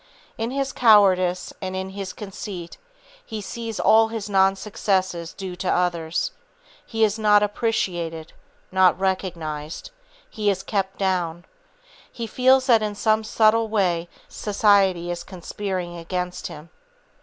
[0.35, 2.79] In his cowardice and his conceit
[3.23, 6.31] he sees all his non success due to others.
[6.87, 8.33] He is "not appreciated,"
[8.71, 9.91] "not recognized,"
[10.27, 11.45] he is "kept down."
[12.11, 16.71] He feels that in some subtle way "society is conspiring against him."